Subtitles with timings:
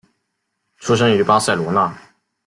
[0.79, 1.95] 出生于巴塞罗那。